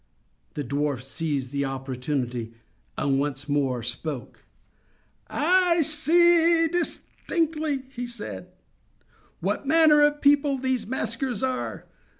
The 0.55 0.63
dwarf 0.63 1.03
seized 1.03 1.53
his 1.53 1.63
opportunity, 1.63 2.53
and 2.97 3.19
once 3.19 3.47
more 3.47 3.83
spoke: 3.83 4.45
"I 5.29 5.75
now 5.75 5.81
see 5.83 6.67
distinctly," 6.69 7.83
he 7.87 8.07
said, 8.07 8.47
"what 9.41 9.67
manner 9.67 10.01
of 10.01 10.19
people 10.19 10.57
these 10.57 10.87
maskers 10.87 11.43
are. 11.43 11.85